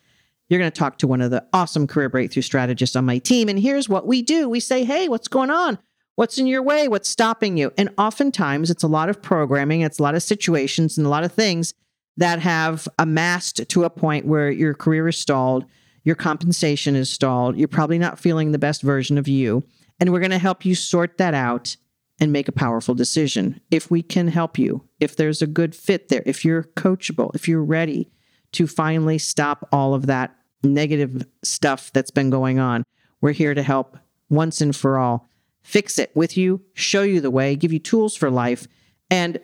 You're 0.49 0.59
going 0.59 0.71
to 0.71 0.79
talk 0.79 0.99
to 0.99 1.07
one 1.07 1.21
of 1.21 1.31
the 1.31 1.47
awesome 1.53 1.87
career 1.87 2.09
breakthrough 2.09 2.43
strategists 2.43 2.97
on 2.97 3.05
my 3.05 3.19
team. 3.19 3.49
And 3.49 3.59
here's 3.59 3.89
what 3.89 4.07
we 4.07 4.23
do 4.23 4.49
we 4.49 4.61
say, 4.61 4.85
hey, 4.85 5.09
what's 5.09 5.29
going 5.29 5.50
on? 5.50 5.79
What's 6.17 6.39
in 6.39 6.47
your 6.47 6.62
way? 6.62 6.89
What's 6.89 7.09
stopping 7.09 7.57
you? 7.57 7.73
And 7.79 7.91
oftentimes 7.97 8.71
it's 8.71 8.83
a 8.83 8.89
lot 8.89 9.09
of 9.09 9.23
programming, 9.23 9.83
it's 9.83 9.99
a 9.99 10.03
lot 10.03 10.15
of 10.15 10.23
situations 10.23 10.99
and 10.99 11.07
a 11.07 11.11
lot 11.11 11.25
of 11.25 11.33
things 11.33 11.73
that 12.17 12.41
have 12.41 12.89
amassed 12.99 13.69
to 13.69 13.85
a 13.85 13.91
point 13.91 14.27
where 14.27 14.50
your 14.50 14.75
career 14.75 15.09
is 15.09 15.17
stalled, 15.17 15.65
your 16.05 16.17
compensation 16.17 16.97
is 16.97 17.09
stalled, 17.09 17.57
you're 17.57 17.69
probably 17.69 17.99
not 17.99 18.19
feeling 18.19 18.53
the 18.53 18.59
best 18.59 18.83
version 18.83 19.17
of 19.17 19.29
you. 19.29 19.65
And 19.99 20.12
we're 20.12 20.21
going 20.21 20.31
to 20.31 20.39
help 20.39 20.65
you 20.65 20.75
sort 20.75 21.19
that 21.19 21.35
out 21.35 21.77
and 22.21 22.33
make 22.33 22.49
a 22.49 22.53
powerful 22.53 22.95
decision. 22.95 23.61
If 23.71 23.91
we 23.91 24.03
can 24.03 24.29
help 24.29 24.59
you, 24.59 24.85
if 25.00 25.17
there's 25.17 25.41
a 25.41 25.47
good 25.47 25.75
fit 25.75 26.09
there, 26.09 26.23
if 26.27 26.45
you're 26.45 26.65
coachable, 26.77 27.35
if 27.35 27.49
you're 27.49 27.65
ready 27.65 28.11
to 28.53 28.67
finally 28.67 29.19
stop 29.19 29.67
all 29.73 29.95
of 29.95 30.07
that 30.07 30.37
negative 30.62 31.27
stuff 31.43 31.91
that's 31.93 32.11
been 32.11 32.29
going 32.29 32.59
on, 32.59 32.85
we're 33.23 33.33
here 33.33 33.55
to 33.55 33.62
help 33.62 33.97
once 34.29 34.61
and 34.61 34.77
for 34.77 34.99
all. 34.99 35.29
Fix 35.62 35.99
it 35.99 36.11
with 36.15 36.37
you, 36.37 36.62
show 36.75 37.03
you 37.03 37.21
the 37.21 37.31
way, 37.31 37.57
give 37.57 37.73
you 37.73 37.79
tools 37.79 38.15
for 38.17 38.31
life, 38.31 38.67
and 39.11 39.41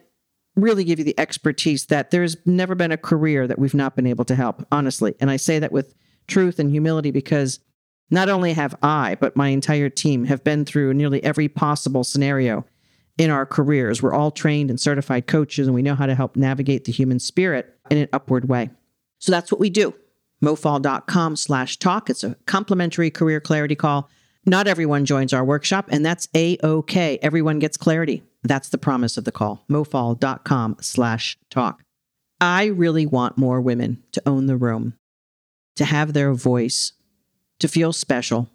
really 0.54 0.84
give 0.84 0.98
you 0.98 1.04
the 1.04 1.18
expertise 1.18 1.86
that 1.86 2.10
there's 2.10 2.36
never 2.46 2.74
been 2.74 2.92
a 2.92 2.96
career 2.96 3.46
that 3.46 3.58
we've 3.58 3.74
not 3.74 3.96
been 3.96 4.06
able 4.06 4.24
to 4.24 4.34
help, 4.34 4.66
honestly. 4.72 5.14
And 5.20 5.30
I 5.30 5.36
say 5.36 5.58
that 5.58 5.72
with 5.72 5.94
truth 6.26 6.58
and 6.58 6.70
humility 6.70 7.10
because 7.10 7.60
not 8.10 8.28
only 8.28 8.52
have 8.52 8.76
I, 8.82 9.16
but 9.20 9.36
my 9.36 9.48
entire 9.48 9.88
team 9.88 10.24
have 10.24 10.44
been 10.44 10.64
through 10.64 10.94
nearly 10.94 11.22
every 11.24 11.48
possible 11.48 12.04
scenario 12.04 12.64
in 13.18 13.30
our 13.30 13.46
careers. 13.46 14.02
We're 14.02 14.14
all 14.14 14.30
trained 14.30 14.70
and 14.70 14.80
certified 14.80 15.26
coaches, 15.26 15.66
and 15.66 15.74
we 15.74 15.82
know 15.82 15.94
how 15.94 16.06
to 16.06 16.14
help 16.14 16.36
navigate 16.36 16.84
the 16.84 16.92
human 16.92 17.18
spirit 17.18 17.74
in 17.90 17.98
an 17.98 18.08
upward 18.12 18.48
way. 18.48 18.70
So 19.18 19.32
that's 19.32 19.50
what 19.50 19.60
we 19.60 19.70
do. 19.70 19.94
Mofall.com 20.44 21.36
slash 21.36 21.78
talk. 21.78 22.10
It's 22.10 22.22
a 22.22 22.36
complimentary 22.46 23.10
career 23.10 23.40
clarity 23.40 23.74
call. 23.74 24.10
Not 24.44 24.68
everyone 24.68 25.06
joins 25.06 25.32
our 25.32 25.44
workshop, 25.44 25.88
and 25.90 26.04
that's 26.04 26.28
a-okay. 26.34 27.18
Everyone 27.22 27.58
gets 27.58 27.76
clarity. 27.76 28.22
That's 28.44 28.68
the 28.68 28.78
promise 28.78 29.16
of 29.16 29.24
the 29.24 29.32
call. 29.32 29.64
Mofall.com 29.68 30.76
slash 30.80 31.38
talk. 31.50 31.82
I 32.40 32.66
really 32.66 33.06
want 33.06 33.38
more 33.38 33.60
women 33.60 34.02
to 34.12 34.22
own 34.26 34.46
the 34.46 34.58
room, 34.58 34.94
to 35.76 35.86
have 35.86 36.12
their 36.12 36.34
voice, 36.34 36.92
to 37.58 37.68
feel 37.68 37.92
special, 37.92 38.50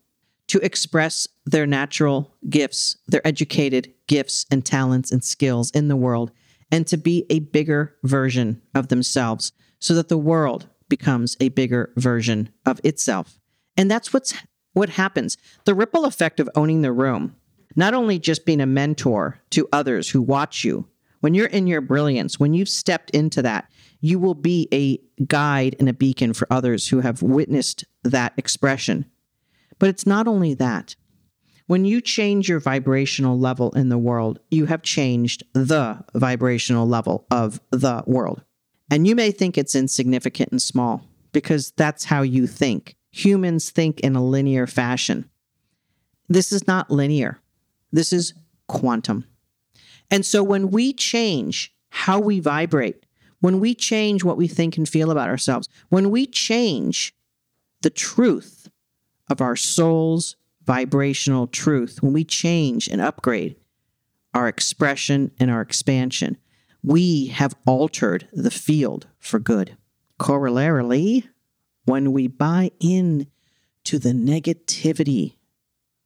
to 0.47 0.59
express 0.59 1.27
their 1.45 1.65
natural 1.65 2.35
gifts, 2.49 2.97
their 3.07 3.25
educated 3.25 3.93
gifts 4.07 4.45
and 4.51 4.65
talents 4.65 5.11
and 5.11 5.23
skills 5.23 5.71
in 5.71 5.87
the 5.87 5.95
world, 5.95 6.31
and 6.71 6.87
to 6.87 6.97
be 6.97 7.25
a 7.29 7.39
bigger 7.39 7.95
version 8.03 8.61
of 8.75 8.87
themselves 8.87 9.51
so 9.79 9.93
that 9.93 10.09
the 10.09 10.17
world 10.17 10.67
becomes 10.89 11.37
a 11.39 11.49
bigger 11.49 11.91
version 11.95 12.49
of 12.65 12.79
itself. 12.83 13.39
And 13.77 13.89
that's 13.89 14.13
what's 14.13 14.33
what 14.73 14.89
happens. 14.89 15.37
The 15.65 15.73
ripple 15.73 16.05
effect 16.05 16.39
of 16.39 16.49
owning 16.55 16.81
the 16.81 16.91
room, 16.91 17.35
not 17.75 17.93
only 17.93 18.19
just 18.19 18.45
being 18.45 18.61
a 18.61 18.65
mentor 18.65 19.39
to 19.51 19.67
others 19.71 20.09
who 20.09 20.21
watch 20.21 20.63
you, 20.63 20.87
when 21.21 21.33
you're 21.33 21.47
in 21.47 21.67
your 21.67 21.81
brilliance, 21.81 22.39
when 22.39 22.53
you've 22.53 22.69
stepped 22.69 23.11
into 23.11 23.41
that, 23.41 23.71
you 24.01 24.19
will 24.19 24.33
be 24.33 24.67
a 24.73 24.99
guide 25.25 25.75
and 25.79 25.87
a 25.87 25.93
beacon 25.93 26.33
for 26.33 26.47
others 26.51 26.87
who 26.87 26.99
have 26.99 27.21
witnessed 27.21 27.85
that 28.03 28.33
expression. 28.37 29.05
But 29.79 29.89
it's 29.89 30.05
not 30.05 30.27
only 30.27 30.53
that. 30.55 30.95
When 31.67 31.85
you 31.85 32.01
change 32.01 32.49
your 32.49 32.59
vibrational 32.59 33.39
level 33.39 33.71
in 33.71 33.89
the 33.89 33.97
world, 33.97 34.39
you 34.49 34.65
have 34.65 34.81
changed 34.81 35.43
the 35.53 36.03
vibrational 36.13 36.87
level 36.87 37.25
of 37.31 37.61
the 37.71 38.03
world. 38.05 38.43
And 38.89 39.07
you 39.07 39.15
may 39.15 39.31
think 39.31 39.57
it's 39.57 39.75
insignificant 39.75 40.51
and 40.51 40.61
small 40.61 41.01
because 41.31 41.71
that's 41.77 42.05
how 42.05 42.23
you 42.23 42.45
think. 42.45 42.95
Humans 43.11 43.69
think 43.69 44.01
in 44.01 44.15
a 44.15 44.23
linear 44.23 44.67
fashion. 44.67 45.29
This 46.27 46.51
is 46.51 46.67
not 46.67 46.91
linear, 46.91 47.39
this 47.91 48.13
is 48.13 48.33
quantum. 48.67 49.25
And 50.09 50.25
so 50.25 50.43
when 50.43 50.71
we 50.71 50.93
change 50.93 51.73
how 51.89 52.19
we 52.19 52.39
vibrate, 52.39 53.05
when 53.39 53.59
we 53.59 53.73
change 53.73 54.23
what 54.23 54.37
we 54.37 54.47
think 54.47 54.77
and 54.77 54.87
feel 54.87 55.09
about 55.09 55.29
ourselves, 55.29 55.67
when 55.89 56.11
we 56.11 56.25
change 56.25 57.13
the 57.81 57.89
truth 57.89 58.69
of 59.29 59.41
our 59.41 59.55
soul's 59.55 60.35
vibrational 60.65 61.47
truth, 61.47 62.01
when 62.01 62.13
we 62.13 62.23
change 62.23 62.87
and 62.87 63.01
upgrade 63.01 63.55
our 64.33 64.47
expression 64.47 65.31
and 65.39 65.51
our 65.51 65.61
expansion, 65.61 66.37
we 66.83 67.27
have 67.27 67.55
altered 67.65 68.27
the 68.31 68.51
field 68.51 69.07
for 69.19 69.39
good. 69.39 69.77
Corollarily, 70.19 71.27
when 71.85 72.11
we 72.11 72.27
buy 72.27 72.71
in 72.79 73.27
to 73.83 73.99
the 73.99 74.13
negativity 74.13 75.35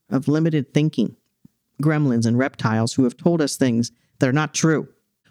of 0.10 0.28
limited 0.28 0.74
thinking, 0.74 1.16
gremlins 1.82 2.26
and 2.26 2.38
reptiles 2.38 2.94
who 2.94 3.04
have 3.04 3.18
told 3.18 3.42
us 3.42 3.58
things 3.58 3.92
that 4.20 4.30
are 4.30 4.34
not 4.34 4.54
true, 4.54 4.88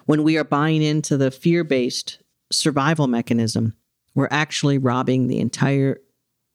when 0.07 0.23
we 0.23 0.37
are 0.37 0.45
buying 0.45 0.83
into 0.83 1.17
the 1.17 1.31
fear 1.31 1.65
based 1.65 2.23
survival 2.53 3.07
mechanism, 3.07 3.75
we're 4.15 4.29
actually 4.31 4.79
robbing 4.79 5.27
the 5.27 5.41
entire 5.41 6.01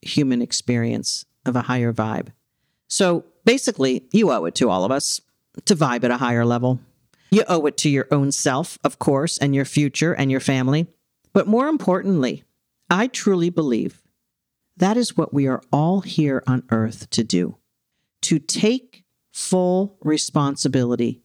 human 0.01 0.41
experience 0.41 1.25
of 1.45 1.55
a 1.55 1.63
higher 1.63 1.93
vibe. 1.93 2.29
So 2.87 3.25
basically, 3.45 4.05
you 4.11 4.31
owe 4.31 4.45
it 4.45 4.55
to 4.55 4.69
all 4.69 4.83
of 4.83 4.91
us 4.91 5.21
to 5.65 5.75
vibe 5.75 6.03
at 6.03 6.11
a 6.11 6.17
higher 6.17 6.45
level. 6.45 6.79
You 7.31 7.43
owe 7.47 7.65
it 7.67 7.77
to 7.77 7.89
your 7.89 8.07
own 8.11 8.31
self, 8.31 8.77
of 8.83 8.99
course, 8.99 9.37
and 9.37 9.53
your 9.53 9.65
future 9.65 10.13
and 10.13 10.31
your 10.31 10.39
family. 10.39 10.87
But 11.33 11.47
more 11.47 11.67
importantly, 11.67 12.43
I 12.89 13.07
truly 13.07 13.49
believe 13.49 14.01
that 14.77 14.97
is 14.97 15.17
what 15.17 15.33
we 15.33 15.47
are 15.47 15.61
all 15.71 16.01
here 16.01 16.41
on 16.47 16.63
earth 16.71 17.09
to 17.11 17.23
do 17.23 17.57
to 18.21 18.39
take 18.39 19.03
full 19.31 19.97
responsibility 20.01 21.21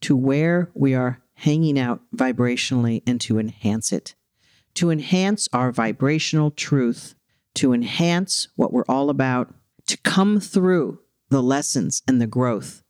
to 0.00 0.16
where 0.16 0.70
we 0.74 0.94
are 0.94 1.20
hanging 1.34 1.78
out 1.78 2.00
vibrationally 2.14 3.02
and 3.06 3.20
to 3.20 3.38
enhance 3.38 3.92
it, 3.92 4.14
to 4.74 4.90
enhance 4.90 5.48
our 5.52 5.72
vibrational 5.72 6.50
truth, 6.50 7.14
to 7.56 7.72
enhance 7.72 8.48
what 8.56 8.72
we're 8.72 8.84
all 8.88 9.10
about, 9.10 9.54
to 9.86 9.96
come 9.98 10.40
through 10.40 11.00
the 11.28 11.42
lessons 11.42 12.02
and 12.06 12.20
the 12.20 12.26
growth 12.26 12.82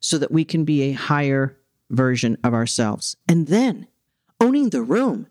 so 0.00 0.18
that 0.18 0.30
we 0.30 0.44
can 0.44 0.64
be 0.64 0.82
a 0.82 0.92
higher 0.92 1.56
version 1.90 2.36
of 2.44 2.54
ourselves. 2.54 3.16
And 3.28 3.46
then 3.46 3.86
owning 4.40 4.70
the 4.70 4.82
room 4.82 5.28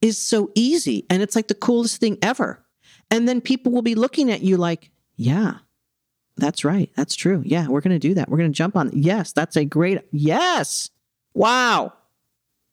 is 0.00 0.18
so 0.18 0.50
easy 0.54 1.06
and 1.08 1.22
it's 1.22 1.36
like 1.36 1.48
the 1.48 1.54
coolest 1.54 2.00
thing 2.00 2.18
ever. 2.22 2.64
And 3.10 3.28
then 3.28 3.40
people 3.40 3.72
will 3.72 3.82
be 3.82 3.94
looking 3.94 4.30
at 4.30 4.42
you 4.42 4.56
like, 4.56 4.90
yeah, 5.16 5.58
that's 6.36 6.64
right. 6.64 6.90
That's 6.96 7.14
true. 7.14 7.42
Yeah, 7.44 7.68
we're 7.68 7.82
going 7.82 7.94
to 7.94 8.08
do 8.08 8.14
that. 8.14 8.28
We're 8.28 8.38
going 8.38 8.52
to 8.52 8.56
jump 8.56 8.76
on. 8.76 8.90
Yes, 8.94 9.32
that's 9.32 9.56
a 9.56 9.64
great. 9.64 10.00
Yes. 10.10 10.90
Wow. 11.34 11.92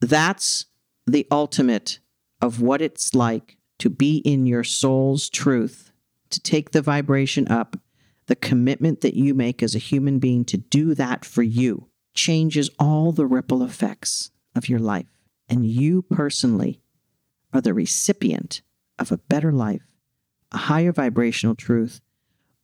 That's 0.01 0.65
the 1.05 1.27
ultimate 1.29 1.99
of 2.41 2.61
what 2.61 2.81
it's 2.81 3.13
like 3.13 3.57
to 3.79 3.89
be 3.89 4.17
in 4.17 4.45
your 4.45 4.63
soul's 4.63 5.29
truth, 5.29 5.91
to 6.29 6.39
take 6.39 6.71
the 6.71 6.81
vibration 6.81 7.47
up, 7.47 7.77
the 8.27 8.35
commitment 8.35 9.01
that 9.01 9.15
you 9.15 9.33
make 9.33 9.63
as 9.63 9.73
a 9.73 9.79
human 9.79 10.19
being 10.19 10.45
to 10.45 10.57
do 10.57 10.93
that 10.93 11.25
for 11.25 11.41
you 11.41 11.89
changes 12.13 12.69
all 12.77 13.11
the 13.11 13.25
ripple 13.25 13.63
effects 13.63 14.31
of 14.55 14.69
your 14.69 14.79
life. 14.79 15.07
And 15.47 15.65
you 15.65 16.03
personally 16.03 16.81
are 17.53 17.61
the 17.61 17.73
recipient 17.73 18.61
of 18.99 19.11
a 19.11 19.17
better 19.17 19.51
life, 19.51 19.87
a 20.51 20.57
higher 20.57 20.91
vibrational 20.91 21.55
truth, 21.55 22.01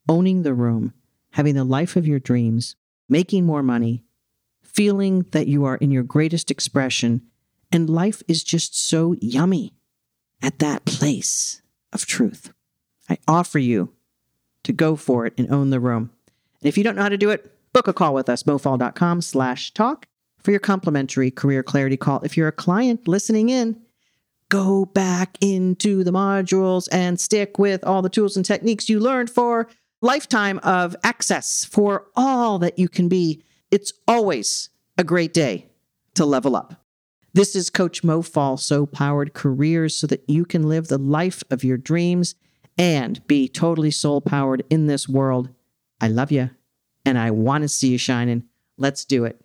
owning 0.08 0.44
the 0.44 0.54
room, 0.54 0.94
having 1.32 1.56
the 1.56 1.64
life 1.64 1.96
of 1.96 2.06
your 2.06 2.20
dreams, 2.20 2.76
making 3.10 3.46
more 3.46 3.64
money, 3.64 4.04
feeling 4.62 5.26
that 5.32 5.48
you 5.48 5.66
are 5.66 5.78
in 5.78 5.90
your 5.90 6.04
greatest 6.04 6.52
expression, 6.52 7.22
and 7.72 7.90
life 7.90 8.22
is 8.28 8.44
just 8.44 8.78
so 8.78 9.16
yummy 9.20 9.74
at 10.42 10.60
that 10.60 10.86
place 10.86 11.62
of 11.94 12.06
truth. 12.06 12.54
I 13.10 13.18
offer 13.28 13.60
you 13.60 13.94
to 14.64 14.74
go 14.74 14.96
for 14.96 15.26
it 15.26 15.34
and 15.38 15.52
own 15.52 15.70
the 15.70 15.80
room. 15.80 16.12
And 16.62 16.68
if 16.68 16.78
you 16.78 16.84
don't 16.84 16.96
know 16.96 17.04
how 17.04 17.10
to 17.10 17.18
do 17.18 17.30
it, 17.30 17.52
book 17.74 17.88
a 17.88 17.94
call 17.94 18.14
with 18.14 18.30
us, 18.30 18.44
mofall.com 18.44 19.22
slash 19.22 19.74
talk 19.74 20.08
for 20.42 20.52
your 20.52 20.60
complimentary 20.60 21.32
career 21.32 21.64
clarity 21.64 21.98
call. 21.98 22.22
If 22.22 22.38
you're 22.38 22.48
a 22.48 22.52
client 22.54 23.08
listening 23.08 23.50
in, 23.50 23.80
go 24.50 24.86
back 24.86 25.38
into 25.42 26.04
the 26.04 26.12
modules 26.12 26.88
and 26.92 27.20
stick 27.20 27.58
with 27.58 27.84
all 27.84 28.02
the 28.02 28.10
tools 28.10 28.36
and 28.38 28.46
techniques 28.46 28.90
you 28.90 29.00
learned 29.00 29.30
for 29.30 29.68
lifetime 30.02 30.60
of 30.60 30.96
access 31.04 31.66
for 31.66 32.06
all 32.16 32.60
that 32.60 32.78
you 32.78 32.88
can 32.88 33.10
be 33.10 33.44
it's 33.72 33.92
always 34.08 34.70
a 34.98 35.04
great 35.04 35.34
day 35.34 35.68
to 36.14 36.26
level 36.26 36.56
up. 36.56 36.85
This 37.36 37.54
is 37.54 37.70
Coach 37.70 38.02
Mo 38.02 38.22
Fall, 38.22 38.56
soul 38.56 38.88
powered 38.88 39.34
careers 39.34 39.94
so 39.94 40.08
that 40.08 40.24
you 40.30 40.46
can 40.46 40.70
live 40.70 40.88
the 40.88 40.98
life 40.98 41.44
of 41.52 41.66
your 41.66 41.76
dreams 41.76 42.36
and 42.78 43.28
be 43.28 43.50
totally 43.50 43.92
soul 43.92 44.22
powered 44.22 44.64
in 44.70 44.88
this 44.88 45.10
world. 45.10 45.50
I 46.00 46.08
love 46.08 46.32
you 46.32 46.52
and 47.06 47.18
I 47.18 47.32
want 47.32 47.64
to 47.64 47.68
see 47.68 47.90
you 47.90 47.98
shining. 47.98 48.46
Let's 48.78 49.04
do 49.04 49.26
it. 49.26 49.42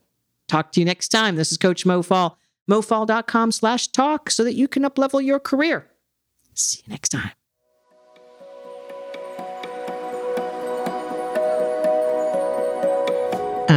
Talk 0.46 0.70
to 0.70 0.80
you 0.80 0.86
next 0.86 1.08
time. 1.08 1.34
This 1.34 1.50
is 1.50 1.58
Coach 1.58 1.84
Mo 1.84 2.00
Fall, 2.02 2.38
mofall.com 2.70 3.50
slash 3.50 3.88
talk 3.88 4.30
so 4.30 4.44
that 4.44 4.54
you 4.54 4.68
can 4.68 4.84
uplevel 4.84 5.20
your 5.20 5.40
career. 5.40 5.88
See 6.54 6.82
you 6.86 6.92
next 6.92 7.08
time. 7.08 7.32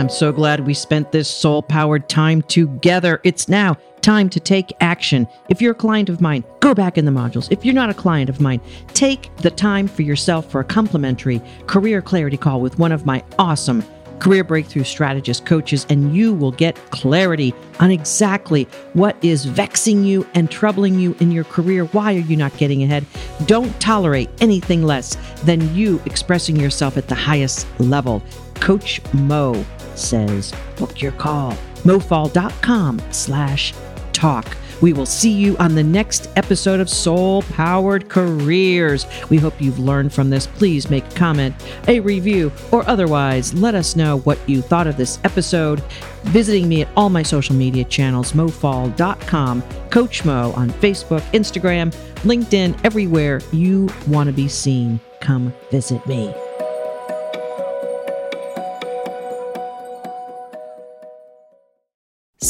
I'm 0.04 0.10
so 0.10 0.34
glad 0.34 0.68
we 0.68 0.74
spent 0.74 1.14
this 1.14 1.30
soul 1.30 1.62
powered 1.62 2.10
time 2.10 2.42
together. 2.42 3.22
It's 3.24 3.48
now 3.48 3.78
time 4.02 4.30
to 4.32 4.40
take 4.42 4.74
action. 4.82 5.30
If 5.48 5.62
you're 5.62 5.72
a 5.72 5.76
client 5.76 6.10
of 6.10 6.20
mine, 6.20 6.44
go 6.60 6.74
back 6.74 6.98
in 6.98 7.06
the 7.06 7.12
modules. 7.12 7.50
If 7.50 7.64
you're 7.64 7.74
not 7.74 7.90
a 7.90 7.94
client 7.94 8.30
of 8.30 8.42
mine, 8.42 8.60
take 8.90 9.34
the 9.38 9.50
time 9.50 9.88
for 9.88 10.02
yourself 10.02 10.52
for 10.52 10.60
a 10.60 10.66
complimentary 10.66 11.42
career 11.68 12.02
clarity 12.02 12.36
call 12.36 12.60
with 12.60 12.78
one 12.78 12.92
of 12.92 13.06
my 13.06 13.24
awesome 13.40 13.82
career 14.20 14.44
breakthrough 14.44 14.84
strategist 14.84 15.46
coaches, 15.46 15.86
and 15.90 16.14
you 16.14 16.34
will 16.34 16.52
get 16.52 16.76
clarity 16.92 17.54
on 17.80 17.90
exactly 17.90 18.66
what 18.92 19.16
is 19.22 19.46
vexing 19.46 20.04
you 20.04 20.28
and 20.34 20.52
troubling 20.52 21.00
you 21.00 21.16
in 21.22 21.32
your 21.32 21.46
career. 21.46 21.86
Why 21.86 22.14
are 22.16 22.20
you 22.20 22.36
not 22.36 22.56
getting 22.58 22.84
ahead? 22.84 23.06
Don't 23.46 23.72
tolerate 23.80 24.30
anything 24.42 24.84
less 24.84 25.16
than 25.44 25.74
you 25.74 26.02
expressing 26.06 26.58
yourself 26.58 26.98
at 26.98 27.08
the 27.08 27.16
highest 27.16 27.68
level. 27.80 28.22
Coach 28.56 29.02
Mo 29.14 29.66
says, 29.98 30.54
book 30.78 31.02
your 31.02 31.12
call. 31.14 31.54
mofall.com 31.84 33.02
slash 33.12 33.74
talk. 34.12 34.46
We 34.82 34.92
will 34.92 35.06
see 35.06 35.32
you 35.32 35.56
on 35.60 35.76
the 35.76 35.84
next 35.84 36.30
episode 36.36 36.82
of 36.82 36.90
Soul 36.90 37.42
Powered 37.44 38.10
Careers. 38.10 39.06
We 39.30 39.38
hope 39.38 39.62
you've 39.62 39.80
learned 39.80 40.12
from 40.12 40.30
this. 40.30 40.46
Please 40.46 40.90
make 40.90 41.06
a 41.06 41.16
comment, 41.16 41.56
a 41.88 42.02
review, 42.02 42.52
or 42.72 42.86
otherwise 42.90 43.54
let 43.54 43.76
us 43.76 43.96
know 43.96 44.20
what 44.20 44.38
you 44.48 44.62
thought 44.62 44.88
of 44.88 44.98
this 44.98 45.20
episode. 45.24 45.82
Visiting 46.24 46.68
me 46.68 46.82
at 46.82 46.90
all 46.98 47.10
my 47.10 47.24
social 47.24 47.56
media 47.56 47.86
channels, 47.86 48.34
mofall.com, 48.34 49.64
Coach 49.90 50.26
Mo 50.26 50.52
on 50.52 50.70
Facebook, 50.70 51.22
Instagram, 51.32 51.94
LinkedIn, 52.24 52.78
everywhere 52.84 53.40
you 53.54 53.90
want 54.08 54.28
to 54.28 54.34
be 54.34 54.50
seen. 54.50 55.00
Come 55.22 55.54
visit 55.72 56.06
me. 56.08 56.34